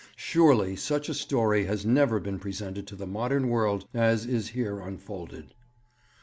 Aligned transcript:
Surely 0.15 0.75
such 0.75 1.09
a 1.09 1.13
story 1.13 1.65
has 1.65 1.85
never 1.85 2.19
been 2.19 2.39
presented 2.39 2.87
to 2.87 2.95
the 2.95 3.05
modern 3.05 3.49
world 3.49 3.85
as 3.93 4.25
is 4.25 4.47
here 4.47 4.79
unfolded. 4.79 5.53